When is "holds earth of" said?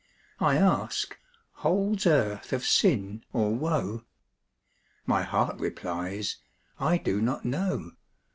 1.57-2.65